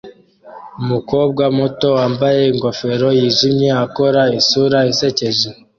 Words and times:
Umukobwa 0.81 1.43
muto 1.57 1.87
wambaye 1.97 2.41
ingofero 2.53 3.07
yijimye 3.19 3.69
akora 3.85 4.21
isura 4.39 4.77
isekeje 4.91 5.47